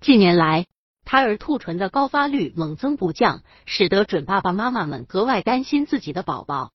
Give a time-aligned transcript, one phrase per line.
[0.00, 0.66] 近年来，
[1.04, 6.72] 胎儿兔唇的高发率猛增不降，使得准爸爸妈妈们格外担心自己的宝宝。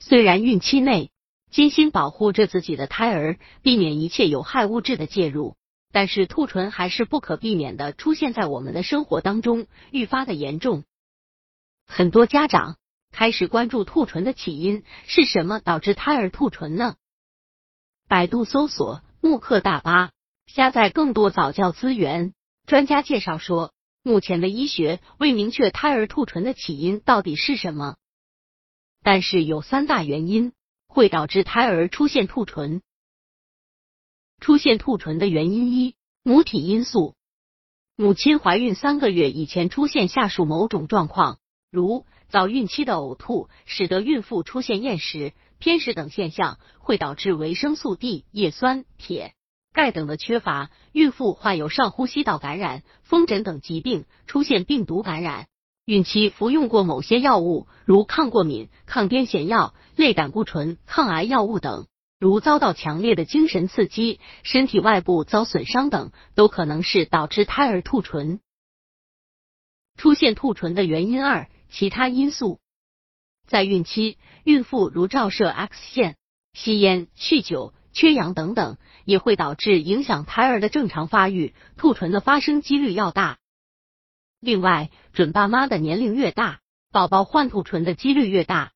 [0.00, 1.10] 虽然孕期内
[1.50, 5.56] 精心保护着自己的胎儿，避免一切有害物质的介入，
[5.92, 10.84] 但是兔唇还是不可避免的出现在我们的生活当中，愈发的严重。
[11.86, 12.78] 很多家长
[13.12, 16.96] 开始关注兔唇的起因是什么导致胎儿兔唇呢？
[18.08, 20.12] 百度搜索“慕课大巴”，
[20.46, 22.34] 下载更多早教资源。
[22.66, 27.96] 专家介绍说，目前的医学未明确胎儿兔唇的起因到底是什么。
[29.02, 30.52] 但是有三大原因
[30.86, 32.82] 会导致胎儿出现兔唇。
[34.40, 37.14] 出现兔唇的原因一：母体因素。
[37.96, 41.38] 母亲怀孕三个月以前出现下述某种状况，
[41.70, 49.34] 如早孕期的呕吐，使得孕妇出现厌食、偏食等现象，会导致维生素 D、叶酸、铁、
[49.74, 55.48] 钙等的缺乏；孕妇患有上呼吸道感染、风疹等疾病，出现病毒感染。
[55.84, 61.88] 孕期服用过某些药物，如抗过敏、抗癫痫药、类胆固醇、抗癌药物等；
[62.20, 68.38] 如遭到强烈的精神刺激、身体外部遭损伤等，都可能是导致胎儿兔唇
[69.98, 71.22] 出现兔唇的原因。
[71.22, 72.60] 二、其他因素，
[73.48, 76.16] 在孕期，孕妇如照射 X 线、
[76.52, 83.38] 吸烟、酗酒、缺氧等等，也会导致影响胎儿的正常发育，兔唇的发生几率要大。
[84.40, 88.72] 另外，准爸妈的年龄越大，宝宝患兔唇的几率越大。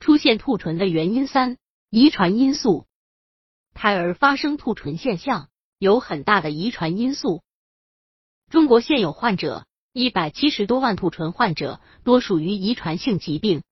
[0.00, 1.56] 出现兔唇的原因三：
[1.88, 2.86] 遗传因素。
[3.72, 7.42] 胎儿发生兔唇现象有很大的遗传因素。
[8.50, 13.62] 中国现有患者一百七十多万，兔唇患者多属于遗传性疾病。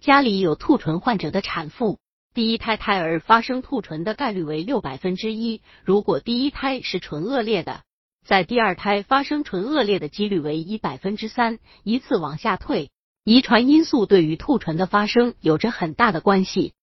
[0.00, 1.98] 家里有兔唇患者的产妇，
[2.34, 5.62] 第一胎胎儿发生兔唇的概率为六百分之一。
[5.84, 7.84] 如果第一胎是唇恶劣的，
[8.26, 12.90] 在第二胎发生唇恶劣的几率为一百分之三，依次往下退。
[13.22, 16.74] 遗传因素对于兔唇的发生有着很大的关系。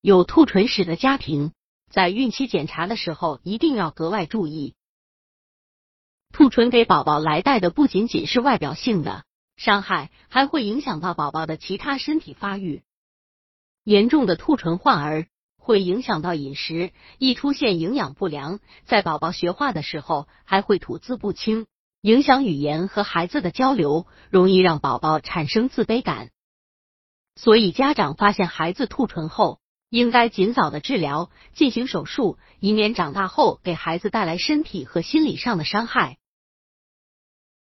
[0.00, 1.52] 有兔唇史的家庭，
[1.88, 4.74] 在孕期检查的时候一定要格外注意。
[6.32, 9.22] 兔唇给宝宝来带的不仅仅是外表性的
[9.56, 12.82] 伤害，还会影响到宝宝的其他身体发育。
[13.88, 15.28] 严重的兔唇患儿。
[15.56, 18.60] 会影响到饮食，易出现营养不良。
[18.84, 21.64] 在宝宝学话的时候，还会吐字不清，
[22.02, 26.28] 影响语言和孩子的交流，容易让宝宝产生自卑感。
[27.34, 36.18] 所以，家长发现孩子兔唇后，应该尽早的治疗，进行手术，以免长大后给孩子带来身体和心理上的伤害。